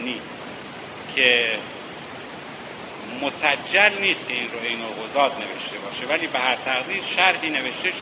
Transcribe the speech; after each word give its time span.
ایرانی 0.00 0.20
که 1.16 1.58
مسجل 3.22 3.98
نیست 4.00 4.24
این 4.28 4.50
رو 4.52 4.58
این 4.62 4.78
اوغزاد 4.82 5.32
نوشته 5.32 5.78
باشه 5.78 6.06
ولی 6.06 6.26
به 6.26 6.38
هر 6.38 6.56
تقدیر 6.56 7.02
شرحی 7.16 7.50
نوشته 7.50 7.92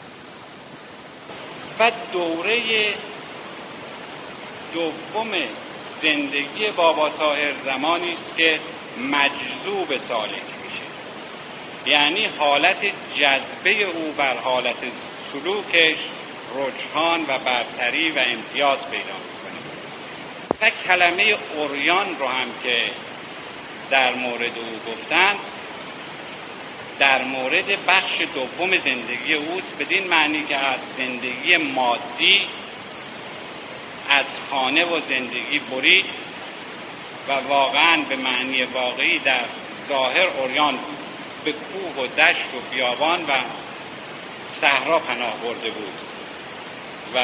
و 1.78 1.90
دوره 2.12 2.60
دوم 4.74 5.30
زندگی 6.02 6.70
بابا 6.76 7.08
تاهر 7.08 7.52
زمانی 7.64 8.12
است 8.12 8.36
که 8.36 8.60
مجذوب 8.98 10.00
سالک 10.08 10.32
میشه. 10.32 10.82
یعنی 11.86 12.28
حالت 12.38 12.76
جذبه 13.16 13.82
او 13.82 14.14
بر 14.16 14.36
حالت 14.36 14.76
سلوکش 15.32 15.96
رجحان 16.56 17.22
و 17.22 17.38
برتری 17.38 18.10
و 18.10 18.18
امتیاز 18.18 18.78
پیدا 18.90 19.14
می‌کنه. 19.14 19.37
و 20.60 20.70
کلمه 20.70 21.36
اوریان 21.56 22.16
رو 22.18 22.26
هم 22.26 22.48
که 22.62 22.82
در 23.90 24.14
مورد 24.14 24.58
او 24.58 24.92
گفتن 24.92 25.34
در 26.98 27.22
مورد 27.22 27.86
بخش 27.86 28.12
دوم 28.34 28.78
زندگی 28.78 29.34
اوست 29.34 29.78
بدین 29.80 30.06
معنی 30.06 30.44
که 30.44 30.56
از 30.56 30.78
زندگی 30.98 31.56
مادی 31.56 32.40
از 34.10 34.24
خانه 34.50 34.84
و 34.84 35.00
زندگی 35.08 35.58
برید 35.58 36.04
و 37.28 37.32
واقعا 37.32 37.96
به 38.08 38.16
معنی 38.16 38.62
واقعی 38.62 39.18
در 39.18 39.44
ظاهر 39.88 40.26
اوریان 40.26 40.78
به 41.44 41.52
کوه 41.52 42.04
و 42.04 42.06
دشت 42.06 42.54
و 42.54 42.74
بیابان 42.74 43.22
و 43.22 43.32
صحرا 44.60 44.98
پناه 44.98 45.36
برده 45.44 45.70
بود. 45.70 45.92
و 47.14 47.18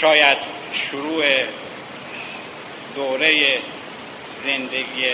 شاید 0.00 0.38
شروع 0.90 1.24
دوره 2.94 3.58
زندگی 4.44 5.06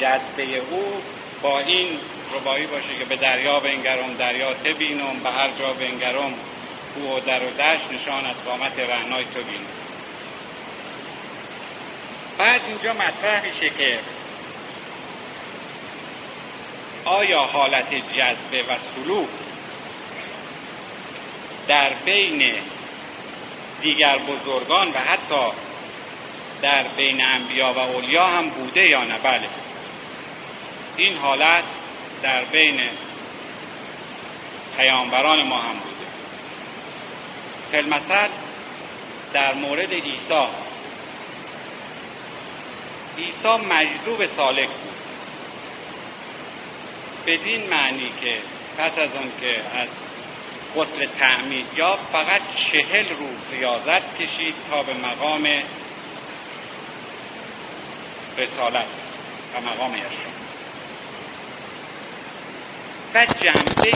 جذبه 0.00 0.56
او 0.70 1.02
با 1.42 1.60
این 1.60 1.98
ربایی 2.34 2.66
باشه 2.66 2.98
که 2.98 3.04
به 3.04 3.16
دریا 3.16 3.60
بنگرم 3.60 4.14
دریا 4.18 4.54
تبینم 4.54 5.18
به 5.24 5.30
هر 5.30 5.48
جا 5.58 5.72
بنگرم 5.72 6.34
کوه 6.94 7.16
و 7.16 7.20
در 7.20 7.42
و 7.42 7.50
دشت 7.50 8.00
نشان 8.00 8.26
از 8.26 8.36
قامت 8.44 8.78
رعنای 8.78 9.24
تو 9.24 9.42
بینم 9.42 9.66
بعد 12.38 12.60
اینجا 12.66 12.92
مطرح 12.92 13.44
میشه 13.44 13.70
که 13.70 13.98
آیا 17.04 17.40
حالت 17.40 17.94
جذبه 17.94 18.62
و 18.62 18.76
سلوک 18.94 19.28
در 21.68 21.90
بین 22.04 22.52
دیگر 23.82 24.18
بزرگان 24.18 24.88
و 24.88 24.98
حتی 24.98 25.65
در 26.62 26.82
بین 26.82 27.24
انبیا 27.24 27.72
و 27.72 27.78
اولیا 27.78 28.26
هم 28.26 28.48
بوده 28.48 28.88
یا 28.88 29.04
نه؟ 29.04 29.18
بله. 29.18 29.48
این 30.96 31.16
حالت 31.16 31.64
در 32.22 32.44
بین 32.44 32.80
پیامبران 34.76 35.42
ما 35.42 35.56
هم 35.56 35.74
بوده. 35.74 36.06
فلمثل 37.72 38.28
در 39.32 39.54
مورد 39.54 39.92
عیسی. 39.92 40.46
عیسی 43.18 43.64
مجذوب 43.68 44.26
سالک 44.36 44.68
بود. 44.68 44.96
بدین 47.26 47.66
معنی 47.70 48.10
که 48.20 48.36
پس 48.78 48.98
از 48.98 49.10
آن 49.16 49.30
که 49.40 49.56
از 49.78 49.88
غسل 50.76 51.06
تعمید 51.18 51.66
یا 51.76 51.98
فقط 52.12 52.40
چهل 52.56 53.08
روز 53.08 53.38
ریاضت 53.52 54.18
کشید 54.18 54.54
تا 54.70 54.82
به 54.82 54.94
مقام 54.94 55.46
رسالت 58.38 58.86
و 59.54 59.60
مقام 59.60 59.92
ارشاد 59.92 60.36
و 63.14 63.26
جنبه 63.26 63.92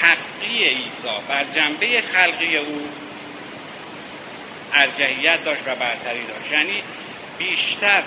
حقی 0.00 0.64
عیسی 0.64 0.90
بر 1.28 1.44
جنبه 1.44 2.00
خلقی 2.12 2.56
او 2.56 2.88
ارجحیت 4.74 5.44
داشت 5.44 5.60
و 5.66 5.74
برتری 5.74 6.24
داشت. 6.24 6.52
یعنی 6.52 6.82
بیشتر 7.38 8.02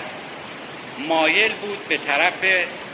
مایل 0.98 1.52
بود 1.52 1.88
به 1.88 1.96
طرف 1.96 2.44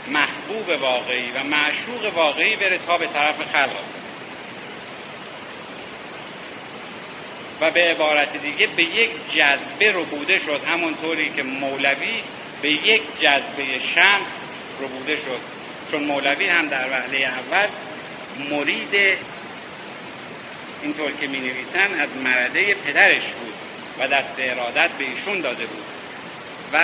محبوب 0.07 0.81
واقعی 0.81 1.31
و 1.31 1.43
معشوق 1.43 2.15
واقعی 2.15 2.55
بره 2.55 2.77
تا 2.77 2.97
به 2.97 3.07
طرف 3.07 3.35
خلق. 3.53 3.75
و 7.61 7.71
به 7.71 7.91
عبارت 7.91 8.37
دیگه 8.37 8.67
به 8.67 8.83
یک 8.83 9.09
جذبه 9.35 9.91
بوده 9.91 10.39
شد. 10.39 10.61
همونطوری 10.67 11.29
که 11.29 11.43
مولوی 11.43 12.23
به 12.61 12.71
یک 12.71 13.01
جذبه 13.19 13.79
شمس 13.95 14.27
رو 14.79 14.87
بوده 14.87 15.15
شد. 15.15 15.39
چون 15.91 16.03
مولوی 16.03 16.47
هم 16.47 16.67
در 16.67 16.89
وحله 16.91 17.17
اول 17.17 17.67
مرید 18.49 19.17
اینطور 20.81 21.11
که 21.21 21.27
می 21.27 21.39
نویسن 21.39 21.99
از 21.99 22.09
مرده 22.23 22.73
پدرش 22.73 23.23
بود 23.23 23.53
و 23.99 24.07
دست 24.07 24.35
ارادت 24.37 24.89
به 24.89 25.05
ایشون 25.05 25.41
داده 25.41 25.65
بود. 25.65 25.85
و 26.73 26.83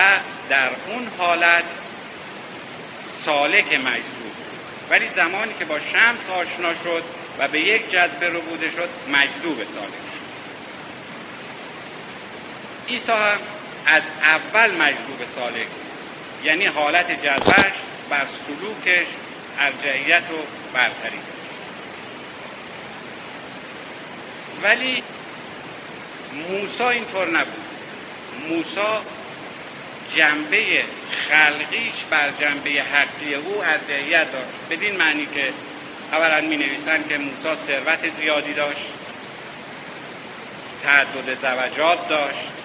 در 0.49 0.69
اون 0.87 1.07
حالت 1.17 1.63
سالک 3.25 3.73
مجذوب 3.73 4.31
ولی 4.89 5.09
زمانی 5.15 5.53
که 5.59 5.65
با 5.65 5.79
شمس 5.79 6.29
آشنا 6.29 6.73
شد 6.83 7.03
و 7.39 7.47
به 7.47 7.59
یک 7.59 7.91
جذبه 7.91 8.29
بوده 8.29 8.71
شد 8.71 8.89
مجذوب 9.07 9.57
سالک. 9.57 10.10
عیسی 12.91 13.11
هم 13.11 13.39
از 13.85 14.03
اول 14.21 14.71
مجذوب 14.71 15.19
سالک. 15.35 15.67
یعنی 16.43 16.65
حالت 16.65 17.25
جذبش 17.25 17.73
بر 18.09 18.25
سلوکش 18.47 19.05
ارجعیت 19.59 20.23
و 20.31 20.35
برتری 20.73 21.19
ولی 24.63 25.03
موسا 26.49 26.89
اینطور 26.89 27.27
نبود. 27.27 27.65
موسا 28.49 29.01
جنبه 30.15 30.83
خلقیش 31.29 31.93
بر 32.09 32.31
جنبه 32.39 32.69
حقی 32.69 33.35
او 33.35 33.63
ارجعیت 33.63 34.31
داشت. 34.31 34.47
بدین 34.69 34.97
معنی 34.97 35.25
که 35.25 35.53
اولا 36.11 36.41
می 36.41 36.57
نویسن 36.57 37.07
که 37.09 37.17
موسا 37.17 37.55
ثروت 37.67 37.99
زیادی 38.21 38.53
داشت 38.53 38.85
تعدد 40.83 41.35
زوجات 41.35 42.07
داشت. 42.09 42.60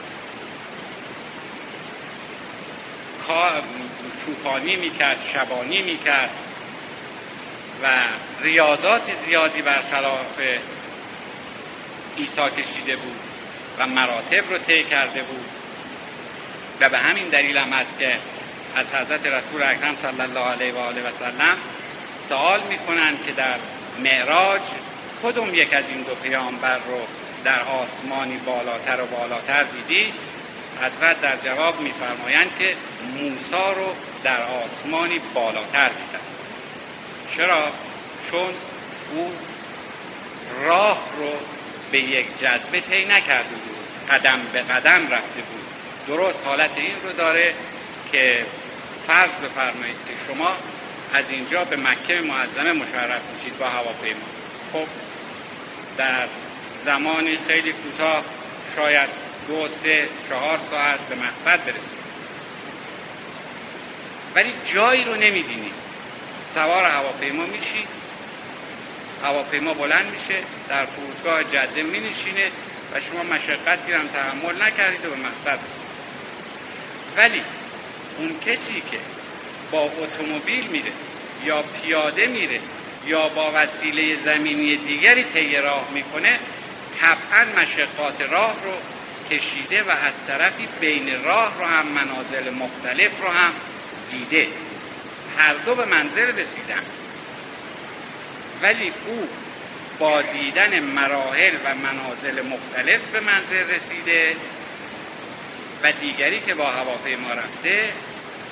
چوپانی 4.26 4.76
می‌کرد 4.76 5.18
شبانی 5.34 5.82
می‌کرد 5.82 6.30
و 7.82 7.86
ریاضات 8.40 9.02
زیادی 9.26 9.62
برخلاف 9.62 10.40
عیسی 12.18 12.62
کشیده 12.62 12.96
بود 12.96 13.20
و 13.78 13.86
مراتب 13.86 14.50
رو 14.50 14.58
طی 14.58 14.84
کرده 14.84 15.22
بود. 15.22 15.44
و 16.80 16.88
به 16.88 16.98
همین 16.98 17.28
دلیل 17.28 17.58
هم 17.58 17.72
است 17.72 17.98
که 17.98 18.16
از 18.76 18.86
حضرت 18.86 19.26
رسول 19.26 19.62
اکرم 19.62 19.96
صلی 20.02 20.20
الله 20.20 20.50
علیه 20.50 20.72
و 20.72 20.78
آله 20.78 21.00
و 21.00 21.10
سلم 21.18 21.56
سوال 22.28 22.60
می‌کنند 22.68 23.24
که 23.26 23.32
در 23.32 23.54
معراج 23.98 24.60
کدوم 25.22 25.54
یک 25.54 25.72
از 25.72 25.84
این 25.88 26.02
دو 26.02 26.14
پیامبر 26.14 26.76
رو 26.76 27.00
در 27.44 27.60
آسمانی 27.62 28.36
بالاتر 28.36 29.00
و 29.00 29.06
بالاتر 29.06 29.62
دیدی؟ 29.62 30.12
حضرت 30.82 31.20
در 31.20 31.36
جواب 31.36 31.80
میفرمایند 31.80 32.50
که 32.58 32.76
موسا 33.14 33.72
رو 33.72 33.94
در 34.24 34.38
آسمانی 34.42 35.20
بالاتر 35.34 35.88
دیدن. 35.88 36.24
چرا؟ 37.36 37.68
چون 38.30 38.54
او 39.14 39.32
راه 40.62 40.98
رو 41.16 41.30
به 41.92 41.98
یک 41.98 42.26
جذبه 42.40 42.80
طی 42.80 43.04
نکرده 43.04 43.48
بود. 43.48 43.76
قدم 44.10 44.40
به 44.52 44.62
قدم 44.62 45.02
رفته 45.02 45.42
بود. 45.50 45.66
درست 46.08 46.38
حالت 46.44 46.70
این 46.76 47.02
رو 47.04 47.12
داره 47.12 47.54
که 48.12 48.44
فرض 49.06 49.30
بفرمایید 49.30 49.96
که 50.06 50.32
شما 50.32 50.50
از 51.14 51.24
اینجا 51.30 51.64
به 51.64 51.76
مکه 51.76 52.20
معظمه 52.20 52.72
مشرف 52.72 53.20
میشید 53.34 53.58
با 53.58 53.68
هواپیما. 53.68 54.20
خب 54.72 54.86
در 55.96 56.28
زمانی 56.84 57.38
خیلی 57.48 57.72
کوتاه 57.72 58.24
شاید 58.76 59.08
دو 59.48 59.68
سه 59.82 60.08
چهار 60.28 60.58
ساعت 60.70 61.00
به 61.00 61.14
مقصد 61.14 61.64
برسید 61.64 61.96
ولی 64.34 64.52
جایی 64.74 65.04
رو 65.04 65.14
نمی‌بینید 65.14 65.74
سوار 66.54 66.84
هواپیما 66.84 67.46
میشید 67.46 67.88
هواپیما 69.22 69.74
بلند 69.74 70.06
میشه. 70.06 70.42
در 70.68 70.84
فرودگاه 70.84 71.44
جده 71.44 71.82
مینشینه 71.82 72.50
و 72.92 73.00
شما 73.00 73.22
مشقتی 73.22 73.92
هم 73.92 74.06
تحمل 74.06 74.62
نکردید 74.62 75.06
و 75.06 75.10
به 75.10 75.16
مقصد 75.16 75.58
ولی 77.16 77.42
اون 78.18 78.40
کسی 78.40 78.82
که 78.90 78.98
با 79.70 79.82
اتومبیل 79.82 80.66
میره 80.66 80.92
یا 81.44 81.62
پیاده 81.62 82.26
میره 82.26 82.60
یا 83.06 83.28
با 83.28 83.52
وسیله 83.54 84.24
زمینی 84.24 84.76
دیگری 84.76 85.24
طی 85.24 85.56
راه 85.56 85.88
می‌کنه 85.94 86.38
طبعا 87.00 87.62
مشقات 87.62 88.22
راه 88.30 88.54
رو 88.64 88.72
کشیده 89.30 89.82
و 89.82 89.90
از 89.90 90.12
طرفی 90.26 90.68
بین 90.80 91.24
راه 91.24 91.58
رو 91.58 91.64
هم 91.64 91.86
منازل 91.86 92.50
مختلف 92.50 93.20
رو 93.22 93.28
هم 93.28 93.52
دیده. 94.10 94.46
هر 95.38 95.54
دو 95.54 95.74
به 95.74 95.84
منزل 95.84 96.28
رسیدن. 96.28 96.82
ولی 98.62 98.92
او 99.06 99.28
با 99.98 100.22
دیدن 100.22 100.80
مراحل 100.80 101.54
و 101.64 101.74
منازل 101.74 102.42
مختلف 102.42 103.00
به 103.12 103.20
منزل 103.20 103.74
رسیده 103.74 104.36
و 105.82 105.92
دیگری 105.92 106.40
که 106.40 106.54
با 106.54 106.70
هواپیما 106.70 107.32
رفته 107.32 107.92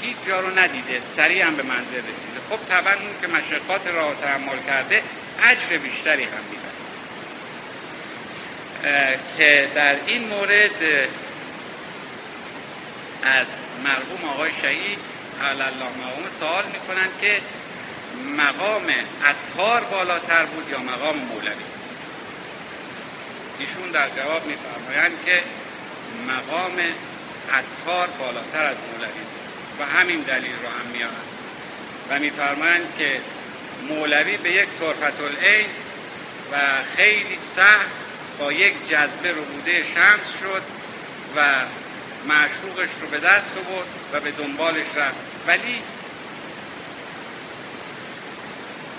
هیچ 0.03 0.17
جا 0.27 0.41
رو 0.41 0.59
ندیده 0.59 1.01
سریع 1.17 1.47
هم 1.47 1.57
به 1.57 1.63
منزل 1.63 1.99
رسیده. 1.99 2.41
خب 2.51 2.69
طبعا 2.69 2.93
اون 2.93 3.21
که 3.21 3.27
مشقات 3.27 3.87
را 3.87 4.15
تحمل 4.15 4.59
کرده 4.67 5.03
اجر 5.43 5.79
بیشتری 5.79 6.25
هم 6.25 6.45
میده 6.51 6.84
که 9.39 9.69
در 9.75 9.97
این 10.07 10.29
مورد 10.29 10.71
از 13.23 13.47
مرحوم 13.85 14.31
آقای 14.31 14.51
شهید 14.63 14.99
الله 15.43 15.67
مقام 15.73 16.25
سوال 16.41 16.65
می‌کنن 16.65 17.09
که 17.21 17.41
مقام 18.39 18.87
عطار 19.25 19.81
بالاتر 19.81 20.45
بود 20.45 20.71
یا 20.71 20.79
مقام 20.79 21.17
مولوی؟ 21.17 21.65
ایشون 23.59 23.91
در 23.93 24.09
جواب 24.09 24.43
میفرمایند 24.47 25.13
که 25.25 25.43
مقام 26.29 26.77
عطار 27.53 28.09
بالاتر 28.19 28.65
از 28.65 28.77
مولوی 28.93 29.21
و 29.81 29.85
همین 29.99 30.21
دلیل 30.21 30.53
رو 30.53 30.69
هم 30.69 30.87
میارن 30.93 31.25
و 32.11 32.19
میفرمایند 32.19 32.95
که 32.99 33.21
مولوی 33.89 34.37
به 34.37 34.53
یک 34.53 34.69
طرفت 34.81 35.21
العین 35.21 35.67
و 36.53 36.57
خیلی 36.97 37.39
سخت 37.57 38.04
با 38.39 38.53
یک 38.53 38.89
جذبه 38.89 39.31
ربوده 39.31 39.85
شمس 39.95 40.41
شد 40.41 40.63
و 41.37 41.41
معشوقش 42.29 42.89
رو 43.01 43.07
به 43.11 43.19
دست 43.19 43.47
آورد 43.57 43.87
و 44.13 44.21
به 44.21 44.31
دنبالش 44.31 44.87
رفت. 44.97 45.17
ولی 45.47 45.83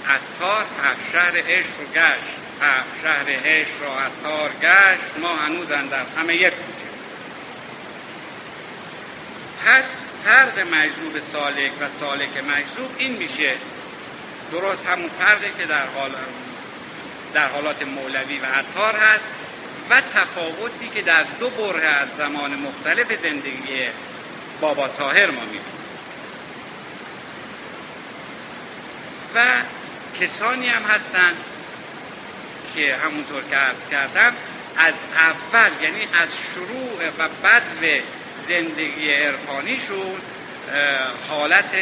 عطار 0.07 0.65
هفت 0.83 1.11
شهر 1.11 1.37
عشق 1.37 1.79
رو 1.79 1.85
گشت. 1.93 2.35
هفت 2.61 3.01
شهر 3.01 3.25
عشق 3.45 3.81
رو 3.81 3.91
عطار 3.91 4.49
گشت. 4.49 5.17
ما 5.21 5.35
هنوز 5.35 5.67
در 5.67 6.05
همه 6.17 6.35
یک 6.35 6.53
بودیم. 6.53 6.89
پس 9.65 9.83
فرق 10.23 10.59
مجذوب 10.59 11.21
سالک 11.31 11.71
و 11.81 11.85
سالک 11.99 12.37
مجذوب 12.37 12.95
این 12.97 13.11
میشه. 13.11 13.55
درست 14.51 14.85
همون 14.85 15.09
فرقی 15.09 15.51
که 15.57 15.65
در 15.65 15.85
حال 15.85 16.11
در 17.35 17.47
حالات 17.47 17.81
مولوی 17.81 18.39
و 18.39 18.45
عطار 18.45 18.95
هست 18.95 19.23
و 19.89 20.01
تفاوتی 20.01 20.87
که 20.87 21.01
در 21.01 21.23
دو 21.39 21.49
بره 21.49 21.87
از 21.87 22.07
زمان 22.17 22.55
مختلف 22.55 23.07
زندگی 23.21 23.87
بابا 24.61 24.87
تاهر 24.87 25.31
ما 25.31 25.41
می‌بینیم. 25.41 25.61
و 29.35 29.45
کسانی 30.19 30.67
هم 30.67 30.81
هستند 30.81 31.35
که 32.75 32.95
همونطور 32.95 33.43
که 33.49 33.55
عرض 33.55 33.89
کردم 33.91 34.33
از 34.77 34.93
اول 35.15 35.83
یعنی 35.83 36.01
از 36.01 36.29
شروع 36.53 37.09
و 37.19 37.29
بدو 37.43 38.03
زندگی 38.49 39.13
عرفانیشون 39.13 40.17
حالت 41.29 41.75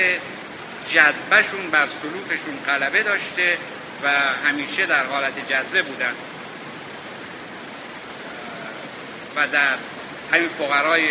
جذبهشون 0.89 1.69
بر 1.71 1.87
سلوکشون 2.01 2.59
غلبه 2.67 3.03
داشته. 3.03 3.57
و 4.03 4.09
همیشه 4.47 4.85
در 4.85 5.03
حالت 5.03 5.49
جذبه 5.49 5.81
بودن. 5.81 6.13
و 9.35 9.47
در 9.47 9.75
همین 10.33 10.49
فقرای 10.49 11.07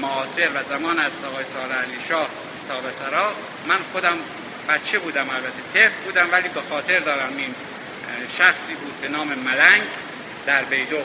معاصر 0.00 0.48
و 0.54 0.62
زمان 0.68 0.98
از 0.98 1.12
آقای 1.26 1.44
سال 1.54 1.72
علی 1.72 1.98
شاه 2.08 2.28
تا 2.68 3.32
من 3.66 3.78
خودم 3.92 4.18
بچه 4.68 4.98
بودم 4.98 5.26
البته 5.30 5.62
طفل 5.74 6.04
بودم 6.04 6.28
ولی 6.32 6.48
به 6.48 6.60
خاطر 6.70 6.98
دارم 6.98 7.36
این 7.36 7.54
شخصی 8.38 8.74
بود 8.80 9.00
به 9.00 9.08
نام 9.08 9.28
ملنگ 9.28 9.82
در 10.46 10.62
بیدو 10.62 10.96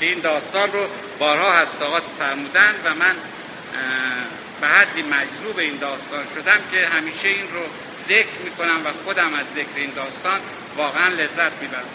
که 0.00 0.06
این 0.06 0.20
داستان 0.20 0.72
رو 0.72 0.86
بارها 1.18 1.66
آقا 1.80 2.00
فرمودن 2.18 2.74
و 2.84 2.94
من 2.94 3.14
به 4.60 4.66
حدی 4.66 5.02
مجذوب 5.02 5.58
این 5.58 5.76
داستان 5.76 6.24
شدم 6.34 6.58
که 6.72 6.88
همیشه 6.88 7.28
این 7.28 7.48
رو 7.52 7.62
ذکر 8.08 8.38
می‌کنم 8.44 8.86
و 8.86 8.92
خودم 9.04 9.34
از 9.34 9.46
ذکر 9.54 9.76
این 9.76 9.90
داستان 9.90 10.40
واقعا 10.76 11.08
لذت 11.08 11.52
می‌برم. 11.60 11.88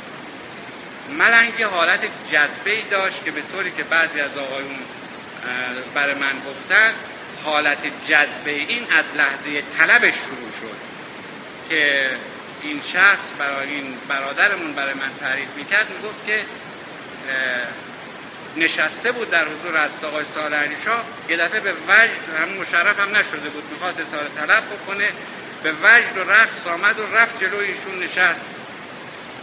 ملنگ 1.10 1.64
حالت 1.64 2.00
جذبه 2.32 2.72
ای 2.72 2.82
داشت 2.82 3.26
که 3.26 3.32
به 3.32 3.42
طوری 3.52 3.72
که 3.72 3.84
بعضی 3.84 4.20
از 4.22 4.38
آقایون 4.38 4.80
برای 5.94 6.14
من 6.14 6.34
گفتن 6.48 6.92
حالت 7.44 7.78
جذبه 8.08 8.52
این 8.52 8.84
از 8.84 9.06
لحظه 9.18 9.64
طلبش 9.78 10.14
شروع 10.14 10.52
شد 10.62 10.78
که 11.70 12.10
این 12.62 12.82
شخص 12.94 13.26
برای 13.40 13.70
این 13.70 13.98
برادرمون 14.08 14.72
برای 14.72 14.94
من 14.94 15.10
تعریف 15.20 15.48
می‌کرد 15.58 15.88
می‌گفت 15.90 16.26
که 16.28 16.42
نشسته 18.58 19.12
بود 19.12 19.30
در 19.30 19.46
حضور 19.46 19.78
از 19.78 19.90
آقای 20.04 20.26
سال 20.36 20.54
علی 20.54 20.76
شاه 20.86 21.04
یه 21.30 21.38
دفعه 21.38 21.60
به 21.60 21.72
وجد 21.72 22.40
هم 22.42 22.50
مشرف 22.50 23.00
هم 23.00 23.18
نشده 23.18 23.50
بود 23.50 23.64
می‌خواست 23.72 23.98
سال 24.12 24.46
طلب 24.46 24.64
بکنه. 24.66 25.10
به 25.68 25.74
وجد 25.74 26.18
و 26.18 26.32
رقص 26.32 26.68
آمد 26.68 27.00
و 27.00 27.16
رفت 27.16 27.40
جلو 27.40 27.58
ایشون 27.58 28.04
نشست. 28.04 28.40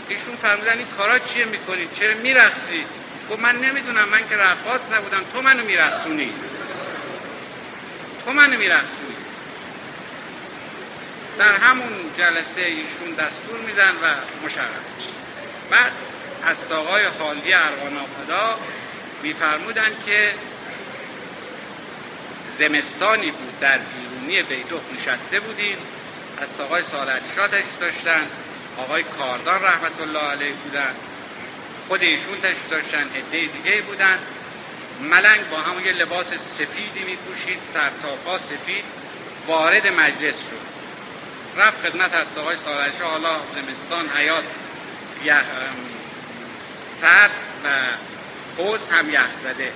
ایشون 0.09 0.37
فرمودن 0.43 0.79
این 0.79 0.87
کارا 0.97 1.19
چیه 1.19 1.45
می‌کنید؟ 1.45 1.89
چرا 2.01 2.15
میرقصی 2.15 2.85
گفت 3.31 3.41
من 3.41 3.57
نمی‌دونم 3.57 4.09
من 4.09 4.29
که 4.29 4.37
رقاص 4.37 4.81
نبودم. 4.93 5.21
تو 5.33 5.43
منو 5.43 5.65
میرقصونی. 5.65 6.33
تو 8.25 8.33
منو 8.33 8.59
میرقصونی. 8.59 9.17
در 11.39 11.57
همون 11.57 11.93
جلسه 12.19 12.61
ایشون 12.61 13.15
دستور 13.19 13.59
میدن 13.67 13.91
و 13.91 14.15
مشرف 14.47 14.69
بعد 15.71 15.93
از 16.47 16.73
آقای 16.73 17.09
خالدی 17.09 17.53
ارغان 17.53 17.99
آفدا 17.99 18.59
میفرمودن 19.23 19.93
که 20.07 20.35
زمستانی 22.59 23.31
بود. 23.31 23.61
در 23.61 23.79
بیرونی 23.79 24.43
بیدوخ 24.43 24.83
نشسته 24.93 25.41
بودیم 25.41 25.77
از 26.39 26.61
آقای 26.61 26.83
سالت 26.91 27.23
شاتش 27.37 27.65
داشتن 27.81 28.27
آقای 28.79 29.03
کاردان 29.03 29.63
رحمت 29.63 30.01
الله 30.01 30.21
علیه 30.31 30.53
بودن. 30.53 30.95
خود 31.89 32.03
ایشون 32.03 32.41
تشریف 32.43 32.71
داشتن 32.71 33.11
عده 33.17 33.47
دیگه 33.47 33.83
بودن. 33.83 34.19
ملنگ 35.01 35.49
با 35.49 35.57
همون 35.57 35.85
یه 35.85 35.93
لباس 35.93 36.27
سفیدی 36.59 37.05
میپوشید 37.05 37.59
سرتاپا 37.75 38.39
سفید 38.39 38.85
وارد 39.47 39.87
مجلس 39.87 40.35
شد. 40.35 40.65
رفت 41.57 41.87
خدمت 41.87 42.15
از 42.15 42.27
آقای 42.39 42.57
سالشه 42.65 43.05
حالا 43.05 43.37
زمستان 43.55 44.17
حیات 44.17 44.45
سرد 47.01 47.31
و 47.65 47.69
حوز 48.59 48.81
هم 48.91 49.11
یخ 49.11 49.31
زده. 49.45 49.73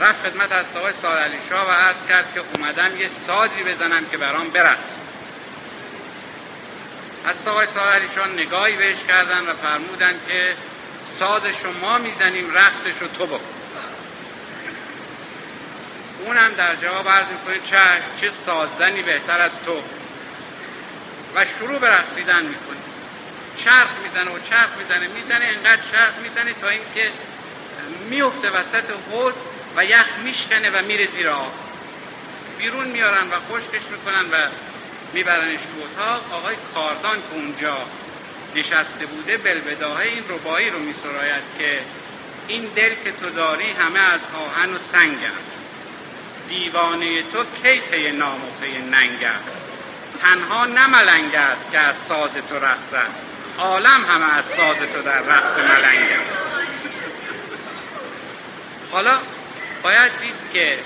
رفت 0.00 0.26
خدمت 0.26 0.52
از 0.52 0.66
آقای 0.76 0.92
سال 1.02 1.30
شاه 1.50 1.68
و 1.68 1.70
عرض 1.70 1.96
کرد 2.08 2.34
که 2.34 2.40
اومدم 2.54 2.96
یه 2.96 3.10
سازی 3.26 3.62
بزنم 3.62 4.04
که 4.04 4.16
برام 4.16 4.48
برقص 4.48 4.78
از 7.24 7.34
آقای 7.46 7.66
سال 7.74 8.00
شاه 8.14 8.28
نگاهی 8.28 8.76
بهش 8.76 8.96
کردن 9.08 9.40
و 9.40 9.52
فرمودن 9.52 10.14
که 10.28 10.56
سازش 11.18 11.54
رو 11.64 11.72
ما 11.80 11.98
می‌زنیم 11.98 12.50
رو 13.00 13.08
تو 13.08 13.26
بکن. 13.26 13.40
اونم 16.26 16.52
در 16.52 16.76
جواب 16.76 17.08
عرض 17.08 17.26
می‌کنه 17.26 17.58
چه 17.70 17.78
چه 18.20 18.30
سازدنی 18.46 19.02
بهتر 19.02 19.40
از 19.40 19.50
تو. 19.66 19.82
و 21.34 21.44
شروع 21.58 21.78
به 21.78 21.88
رقصیدن 21.88 22.42
می‌کنه. 22.42 22.76
چرخ 23.64 23.88
می‌زنه 24.02 24.30
و 24.30 24.38
چرخ 24.50 24.68
می‌زنه 24.78 25.08
می‌زنه 25.08 25.44
انقدر 25.44 25.82
چرخ 25.92 26.14
می‌زنه 26.22 26.52
تا 26.52 26.68
اینکه 26.68 27.10
میفته 28.10 28.50
وسط 28.50 28.84
حوض 29.10 29.34
و 29.76 29.84
یخ 29.84 30.06
میشکنه 30.24 30.70
و 30.70 30.84
میره 30.84 31.08
زیر 31.16 31.28
آب. 31.28 31.52
بیرون 32.58 32.88
میارن 32.88 33.26
و 33.30 33.36
خشکش 33.50 33.82
می‌کنن 33.90 34.30
و 34.30 34.48
میبرنش 35.12 35.58
تو 35.58 36.00
اتاق. 36.02 36.32
آقای 36.32 36.56
کاردان 36.74 37.16
که 37.16 37.36
اونجا 37.36 37.76
نشسته 38.54 39.06
بوده 39.06 39.36
بلبداهه 39.36 40.02
این 40.02 40.24
ربایی 40.28 40.70
رو 40.70 40.78
میسراید 40.78 41.42
که 41.58 41.80
این 42.48 42.62
دل 42.62 42.94
که 43.04 43.12
تو 43.12 43.30
داری 43.30 43.70
همه 43.70 44.00
از 44.00 44.20
آهن 44.34 44.74
و 44.74 44.78
سنگ 44.92 45.24
است 45.24 45.56
دیوانه 46.48 47.22
تو 47.22 47.44
کی 47.62 47.80
پی 47.80 48.10
نام 48.12 48.44
و 48.44 48.46
پی 48.60 48.82
تنها 50.22 50.64
نملنگ 50.64 51.34
است 51.34 51.72
که 51.72 51.78
از 51.78 51.94
ساز 52.08 52.30
تو 52.48 52.56
رقصد 52.56 53.10
عالم 53.58 54.04
همه 54.04 54.34
از 54.34 54.44
ساز 54.56 54.76
تو 54.76 55.02
در 55.02 55.20
رقص 55.20 55.58
ملنگ 55.58 56.10
است 56.10 56.46
حالا 58.92 59.18
باید 59.82 60.12
دید 60.20 60.34
که 60.52 60.78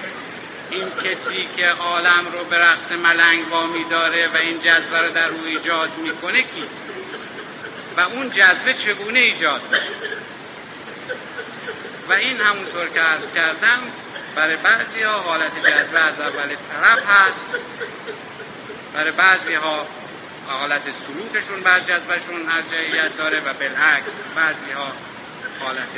این 0.71 0.91
کسی 0.91 1.49
که 1.57 1.69
عالم 1.69 2.27
رو 2.33 2.45
به 2.45 2.59
رقص 2.59 2.93
ملنگ 3.03 3.49
وامی 3.49 3.85
داره 3.85 4.29
و 4.29 4.37
این 4.37 4.61
جذبه 4.61 4.99
رو 4.99 5.11
در 5.11 5.29
او 5.29 5.45
ایجاد 5.47 5.99
می‌کنه 5.99 6.43
کی؟ 6.43 6.65
و 7.97 8.01
اون 8.01 8.31
جذبه 8.31 8.75
چگونه 8.75 9.19
ایجاد 9.19 9.61
و 12.09 12.13
این 12.13 12.41
همونطور 12.41 12.89
که 12.89 13.01
عرض 13.01 13.33
کردم 13.35 13.79
برای 14.35 14.57
بعضی 14.57 15.03
ها 15.03 15.19
حالت 15.19 15.59
جذبه 15.59 15.99
از 15.99 16.21
اول 16.21 16.49
طرف 16.49 17.07
هست. 17.07 17.63
برای 18.95 19.11
بعضی 19.11 19.55
ها 19.55 19.87
حالت 20.47 20.83
سلوکشون 20.83 21.61
بر 21.61 21.81
جذبشون 21.81 22.49
ارجعیت 22.49 23.17
داره 23.17 23.41
و 23.41 23.53
بالعکس 23.53 24.11
بعضی 24.37 24.73
ها 24.75 24.93
حالت 25.61 25.89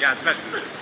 جذبشون 0.00 0.79